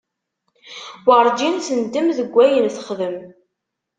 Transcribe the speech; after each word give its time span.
Werǧin 1.05 1.55
tendem 1.67 2.07
deg 2.17 2.29
wayen 2.35 2.67
texdem. 2.75 3.15